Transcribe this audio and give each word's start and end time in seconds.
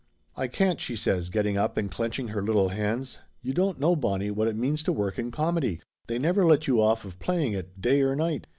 "I 0.35 0.47
can't!" 0.47 0.81
she 0.81 0.95
says, 0.95 1.29
getting 1.29 1.59
up 1.59 1.77
and 1.77 1.91
clenching 1.91 2.29
her 2.29 2.41
little 2.41 2.69
hands. 2.69 3.19
"You 3.43 3.53
don't 3.53 3.79
know, 3.79 3.95
Bonnie, 3.95 4.31
what 4.31 4.47
it 4.47 4.55
means 4.55 4.81
to 4.81 4.91
work 4.91 5.19
in 5.19 5.29
comedy! 5.29 5.79
They 6.07 6.17
never 6.17 6.43
let 6.43 6.65
you 6.65 6.81
off 6.81 7.05
of 7.05 7.19
playing 7.19 7.53
it, 7.53 7.79
day 7.79 8.01
or 8.01 8.15
night. 8.15 8.47